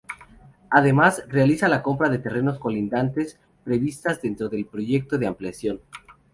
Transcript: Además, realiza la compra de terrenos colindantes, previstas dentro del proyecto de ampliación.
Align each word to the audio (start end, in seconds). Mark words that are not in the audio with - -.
Además, 0.71 1.25
realiza 1.27 1.67
la 1.67 1.83
compra 1.83 2.09
de 2.09 2.17
terrenos 2.17 2.57
colindantes, 2.57 3.37
previstas 3.63 4.19
dentro 4.19 4.49
del 4.49 4.65
proyecto 4.65 5.19
de 5.19 5.27
ampliación. 5.27 5.79